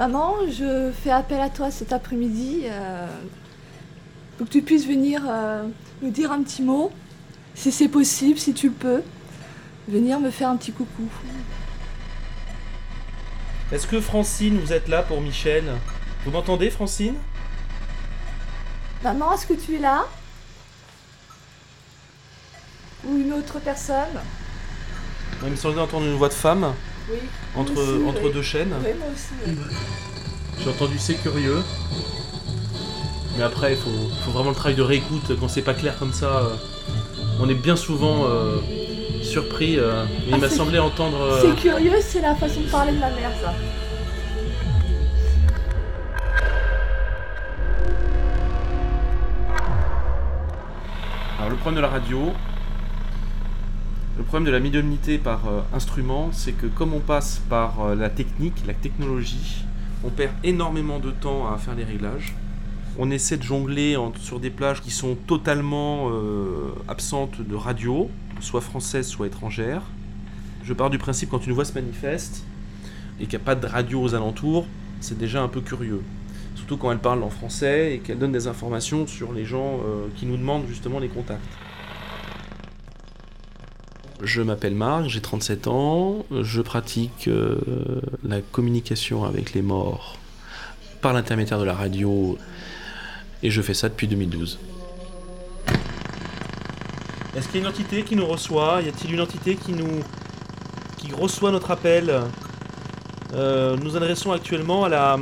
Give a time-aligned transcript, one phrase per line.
[0.00, 3.06] Maman, je fais appel à toi cet après-midi euh,
[4.38, 5.64] pour que tu puisses venir euh,
[6.00, 6.90] nous dire un petit mot,
[7.54, 9.02] si c'est possible, si tu le peux.
[9.88, 11.06] Venir me faire un petit coucou.
[13.70, 15.64] Est-ce que Francine, vous êtes là pour Michel?
[16.24, 17.16] Vous m'entendez, Francine?
[19.04, 20.06] Maman, est-ce que tu es là?
[23.04, 24.18] Ou une autre personne?
[25.42, 26.72] Il me semblait d'entendre une voix de femme
[27.10, 27.18] Oui.
[27.56, 28.32] entre, aussi, entre oui.
[28.32, 28.72] deux chaînes.
[28.84, 29.32] Oui, moi aussi.
[29.46, 29.54] oui.
[30.62, 31.62] J'ai entendu c'est curieux.
[33.36, 33.90] Mais après, il faut,
[34.24, 36.26] faut vraiment le travail de réécoute quand c'est pas clair comme ça.
[36.38, 36.54] euh,
[37.40, 38.58] on est bien souvent euh,
[39.22, 39.78] surpris.
[39.78, 41.20] euh, mais il Ah, m'a semblé entendre.
[41.22, 43.54] euh, C'est curieux, c'est la façon de parler de ma mère, ça.
[51.38, 52.32] Alors le problème de la radio,
[54.30, 58.08] problème de la médiumnité par euh, instrument, c'est que comme on passe par euh, la
[58.08, 59.64] technique, la technologie,
[60.04, 62.36] on perd énormément de temps à faire les réglages.
[62.96, 68.60] On essaie de jongler sur des plages qui sont totalement euh, absentes de radio, soit
[68.60, 69.82] française, soit étrangère.
[70.62, 72.44] Je pars du principe quand une voix se manifeste
[73.18, 74.68] et qu'il n'y a pas de radio aux alentours,
[75.00, 76.02] c'est déjà un peu curieux.
[76.54, 79.80] Surtout quand elle parle en français et qu'elle donne des informations sur les gens
[80.14, 81.42] qui nous demandent justement les contacts.
[84.22, 87.56] Je m'appelle Marc, j'ai 37 ans, je pratique euh,
[88.22, 90.18] la communication avec les morts
[91.00, 92.36] par l'intermédiaire de la radio
[93.42, 94.58] et je fais ça depuis 2012.
[97.34, 98.82] Est-ce qu'il y a une entité qui nous reçoit?
[98.82, 100.00] Y a-t-il une entité qui nous
[100.98, 102.12] qui reçoit notre appel?
[103.32, 105.18] Euh, Nous adressons actuellement à la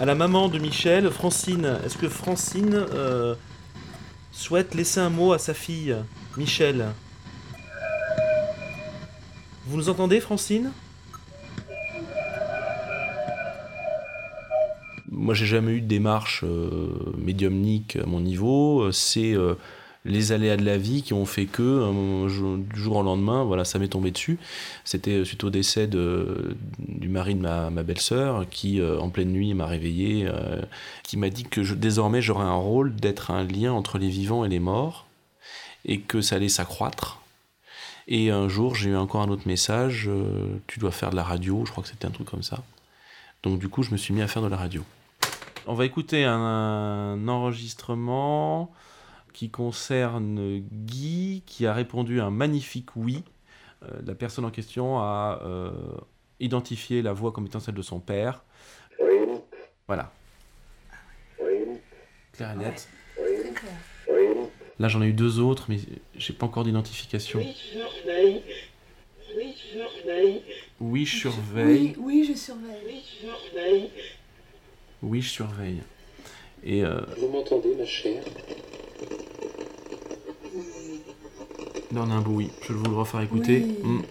[0.00, 1.76] à la maman de Michel, Francine.
[1.84, 3.34] Est-ce que Francine euh,
[4.32, 5.94] souhaite laisser un mot à sa fille,
[6.36, 6.86] Michel?
[9.70, 10.72] Vous nous entendez, Francine?
[15.12, 18.90] Moi, j'ai jamais eu de démarche euh, médiumnique à mon niveau.
[18.90, 19.54] C'est euh,
[20.04, 21.88] les aléas de la vie qui ont fait que,
[22.26, 24.40] du jour au lendemain, voilà, ça m'est tombé dessus.
[24.84, 29.66] C'était euh, suite au décès du mari de ma, belle-sœur qui, en pleine nuit, m'a
[29.66, 30.28] réveillé,
[31.04, 34.48] qui m'a dit que désormais j'aurais un rôle d'être un lien entre les vivants et
[34.48, 35.06] les morts,
[35.84, 37.19] et que ça allait s'accroître.
[38.08, 41.22] Et un jour, j'ai eu encore un autre message, euh, tu dois faire de la
[41.22, 42.62] radio, je crois que c'était un truc comme ça.
[43.42, 44.82] Donc du coup, je me suis mis à faire de la radio.
[45.66, 48.72] On va écouter un, un enregistrement
[49.32, 53.22] qui concerne Guy, qui a répondu un magnifique oui.
[53.82, 55.70] Euh, la personne en question a euh,
[56.40, 58.44] identifié la voix comme étant celle de son père.
[59.86, 60.12] Voilà.
[62.32, 62.88] Claire et nette.
[64.78, 65.78] Là, j'en ai eu deux autres, mais
[66.16, 67.40] j'ai pas encore d'identification.
[68.10, 68.42] Surveille.
[69.36, 70.42] Oui, surveille.
[70.80, 71.94] Oui, je surveille.
[71.96, 72.80] Oui, oui, je surveille.
[72.86, 73.90] Oui, surveille.
[75.02, 75.82] Oui, je surveille.
[76.64, 78.22] Et euh, Vous m'entendez, ma chère?
[81.92, 82.50] Là, on a un beau oui.
[82.62, 83.64] Je vais vous le refaire écouter.
[83.64, 83.78] Oui.
[83.82, 84.02] Mm.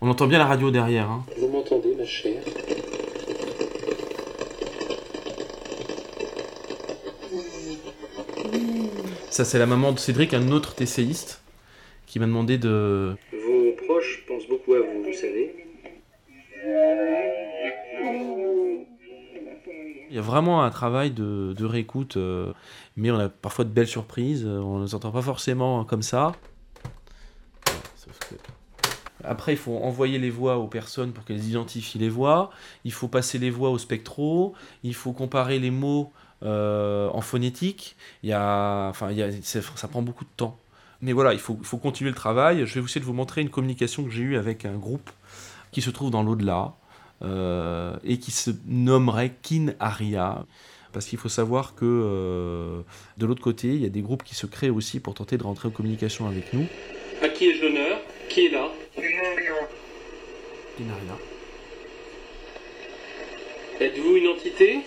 [0.00, 1.10] On entend bien la radio derrière.
[1.10, 1.24] Hein.
[1.38, 2.42] Vous m'entendez, ma chère?
[9.30, 11.43] Ça, c'est la maman de Cédric, un autre TCiste,
[12.14, 13.16] qui m'a demandé de.
[13.32, 15.52] Vos proches pensent beaucoup à vous, vous savez.
[20.08, 22.52] Il y a vraiment un travail de, de réécoute, euh,
[22.96, 24.44] mais on a parfois de belles surprises.
[24.46, 26.36] euh, On ne les entend pas forcément comme ça.
[27.96, 28.36] Sauf que-
[29.24, 32.50] Après, il faut envoyer les voix aux personnes pour qu'elles identifient les voix.
[32.84, 34.54] Il faut passer les voix au spectro.
[34.84, 36.12] Il faut comparer les mots
[36.44, 37.96] euh, en phonétique.
[38.22, 40.56] Il y a, enfin, il y a, ça prend beaucoup de temps.
[41.00, 42.66] Mais voilà, il faut, continuer le travail.
[42.66, 45.10] Je vais essayer de vous montrer une communication que j'ai eue avec un groupe
[45.72, 46.74] qui se trouve dans l'au-delà
[47.22, 50.44] euh, et qui se nommerait Kin Aria.
[50.92, 52.82] Parce qu'il faut savoir que euh,
[53.18, 55.42] de l'autre côté, il y a des groupes qui se créent aussi pour tenter de
[55.42, 56.66] rentrer en communication avec nous.
[57.20, 57.98] À qui ai-je l'honneur?
[58.28, 58.68] Qui est là?
[60.78, 61.18] Kin Aria.
[63.80, 64.80] Êtes-vous une entité?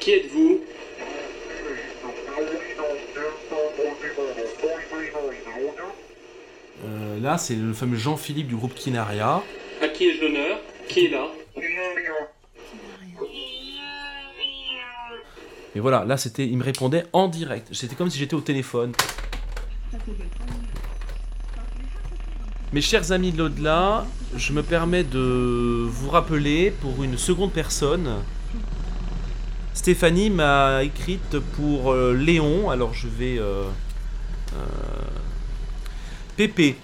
[0.00, 0.60] Qui êtes-vous?
[7.24, 9.42] Là, c'est le fameux Jean-Philippe du groupe Kin Aria.
[9.82, 11.26] À qui ai-je l'honneur Qui est là
[15.74, 17.68] Et voilà, là, c'était, il me répondait en direct.
[17.72, 18.92] C'était comme si j'étais au téléphone.
[22.72, 24.06] Mes chers amis de l'au-delà,
[24.36, 28.22] je me permets de vous rappeler pour une seconde personne.
[29.72, 33.38] Stéphanie m'a écrite pour euh, Léon, alors je vais...
[33.38, 33.64] euh,
[34.54, 34.58] euh,
[36.36, 36.76] Pépé.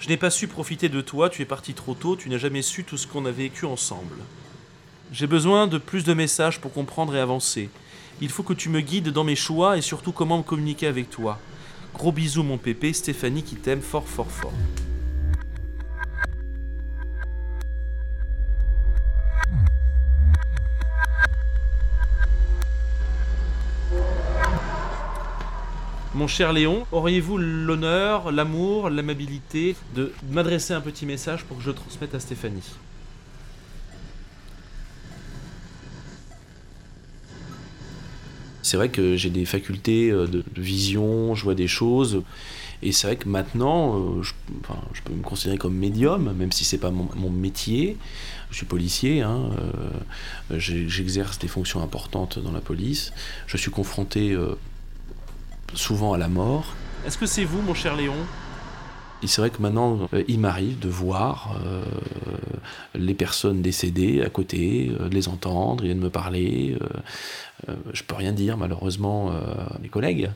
[0.00, 2.62] Je n'ai pas su profiter de toi, tu es parti trop tôt, tu n'as jamais
[2.62, 4.16] su tout ce qu'on a vécu ensemble.
[5.12, 7.68] J'ai besoin de plus de messages pour comprendre et avancer.
[8.20, 11.10] Il faut que tu me guides dans mes choix et surtout comment me communiquer avec
[11.10, 11.38] toi.
[11.94, 14.52] Gros bisous mon pépé, Stéphanie qui t'aime fort fort fort.
[26.18, 31.70] Mon cher Léon, auriez-vous l'honneur, l'amour, l'amabilité de m'adresser un petit message pour que je
[31.70, 32.74] transmette à Stéphanie?
[38.62, 42.24] C'est vrai que j'ai des facultés euh, de vision, je vois des choses.
[42.82, 44.32] Et c'est vrai que maintenant, euh, je,
[44.64, 47.96] enfin, je peux me considérer comme médium, même si c'est pas mon, métier.
[48.50, 49.50] Je suis policier, hein,
[50.50, 53.12] euh, j'exerce des fonctions importantes dans la police.
[53.46, 54.36] Je suis confronté
[55.74, 56.74] souvent à la mort.
[57.06, 58.14] Est-ce que c'est vous, mon cher Léon?
[59.22, 61.82] Et c'est vrai que maintenant, euh, il m'arrive de voir euh,
[62.94, 66.76] les personnes décédées à côté, euh, de les entendre, ils viennent me parler.
[67.92, 70.30] Je peux rien dire malheureusement à mes collègues.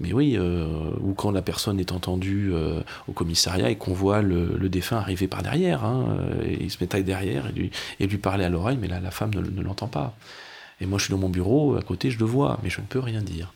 [0.00, 2.50] Mais oui, ou quand la personne est entendue
[3.08, 6.78] au commissariat et qu'on voit le, le défunt arriver par derrière, hein, et il se
[6.80, 7.70] met taille derrière et lui,
[8.00, 10.16] et lui parler à l'oreille, mais là, la femme ne, ne l'entend pas.
[10.80, 12.86] Et moi, je suis dans mon bureau, à côté, je le vois, mais je ne
[12.86, 13.52] peux rien dire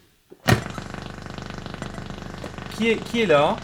[2.76, 3.56] qui est, qui est là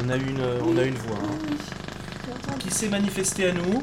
[0.00, 1.18] On a une, on a une voix.
[1.20, 2.56] Hein.
[2.60, 3.82] Qui s'est manifestée à nous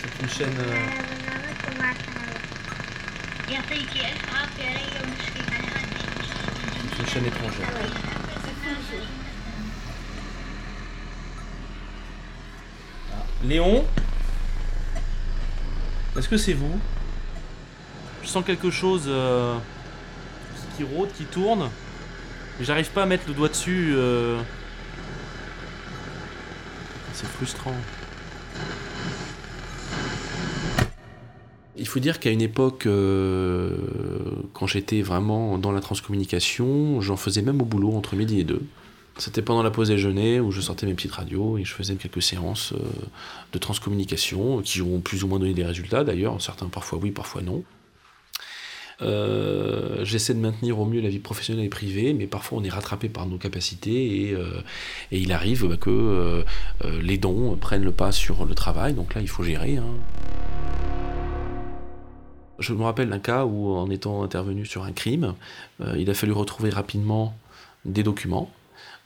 [0.00, 0.56] C'est une chaîne.
[0.58, 0.86] Euh,
[6.90, 7.66] c'est une chaîne étrangère.
[13.12, 13.84] Ah, Léon
[16.16, 16.78] Est-ce que c'est vous?
[18.22, 19.06] Je sens quelque chose...
[19.08, 19.58] Euh,
[20.80, 21.68] qui, rôde, qui tourne.
[22.58, 23.92] Mais j'arrive pas à mettre le doigt dessus.
[23.94, 24.40] euh.
[27.12, 27.74] C'est frustrant.
[31.76, 33.76] Il faut dire qu'à une époque, euh,
[34.52, 38.62] quand j'étais vraiment dans la transcommunication, j'en faisais même au boulot entre midi et deux.
[39.18, 42.22] C'était pendant la pause déjeuner où je sortais mes petites radios et je faisais quelques
[42.22, 42.78] séances euh,
[43.52, 47.42] de transcommunication qui ont plus ou moins donné des résultats d'ailleurs, certains parfois oui, parfois
[47.42, 47.62] non.
[49.02, 52.70] Euh, J'essaie de maintenir au mieux la vie professionnelle et privée, mais parfois on est
[52.70, 54.60] rattrapé par nos capacités et, euh,
[55.10, 56.42] il arrive que euh,
[57.02, 59.76] les dons prennent le pas sur le travail, donc là il faut gérer.
[59.76, 59.84] hein.
[62.58, 65.34] Je me rappelle d'un cas où, en étant intervenu sur un crime,
[65.96, 67.34] il a fallu retrouver rapidement
[67.86, 68.50] des documents.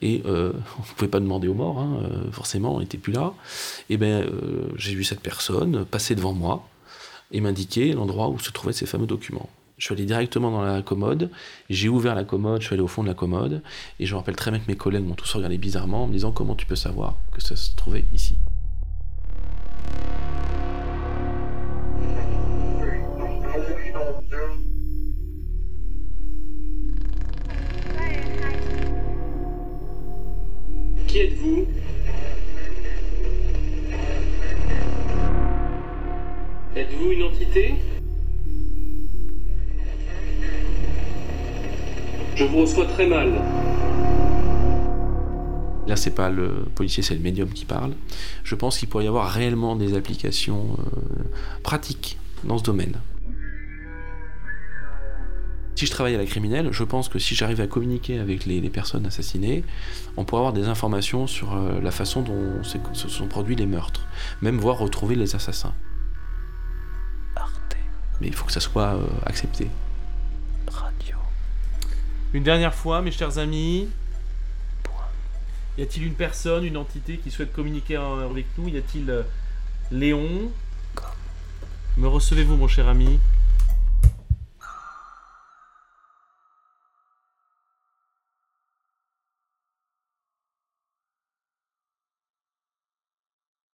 [0.02, 0.52] Et on ne
[0.96, 2.00] pouvait pas demander aux morts, hein,
[2.32, 3.32] forcément, on n'était plus là.
[3.90, 6.68] Et ben, euh, j'ai vu cette personne passer devant moi
[7.30, 9.48] et m'indiquer l'endroit où se trouvaient ces fameux documents.
[9.76, 11.30] Je suis allé directement dans la commode,
[11.68, 13.60] j'ai ouvert la commode, je suis allé au fond de la commode,
[13.98, 16.12] et je me rappelle très bien que mes collègues m'ont tous regardé bizarrement en me
[16.12, 18.36] disant comment tu peux savoir que ça se trouvait ici?
[42.34, 43.32] Je vous reçois très mal.
[45.86, 47.92] Là, c'est pas le policier, c'est le médium qui parle.
[48.42, 51.24] Je pense qu'il pourrait y avoir réellement des applications euh,
[51.62, 52.96] pratiques dans ce domaine.
[55.76, 58.60] Si je travaille à la criminelle, je pense que si j'arrive à communiquer avec les,
[58.60, 59.64] les personnes assassinées,
[60.16, 64.06] on pourrait avoir des informations sur euh, la façon dont se sont produits les meurtres,
[64.40, 65.74] même voir retrouver les assassins.
[68.20, 69.68] Mais il faut que ça soit euh, accepté.
[72.34, 73.88] Une dernière fois, mes chers amis.
[75.78, 78.66] Y a-t-il une personne, une entité qui souhaite communiquer avec nous?
[78.68, 79.22] Y a-t-il euh,
[79.92, 80.50] Léon?
[81.96, 83.20] Me recevez-vous, mon cher ami?